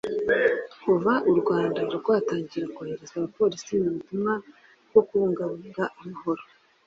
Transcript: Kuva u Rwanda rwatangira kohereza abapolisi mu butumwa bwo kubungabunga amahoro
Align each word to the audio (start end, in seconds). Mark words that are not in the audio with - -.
Kuva 0.83 1.13
u 1.31 1.33
Rwanda 1.39 1.79
rwatangira 1.97 2.65
kohereza 2.75 3.13
abapolisi 3.17 3.71
mu 3.81 3.89
butumwa 3.95 4.33
bwo 4.89 5.01
kubungabunga 5.07 5.83
amahoro 5.99 6.41